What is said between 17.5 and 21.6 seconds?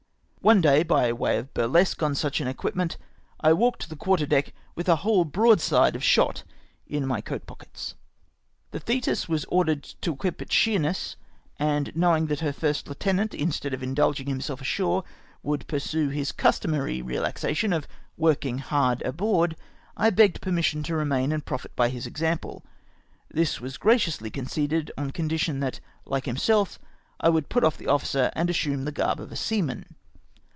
of working hard aboard, I begged permission to remain and